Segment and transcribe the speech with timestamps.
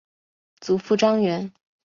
[0.59, 1.53] 祖父张员。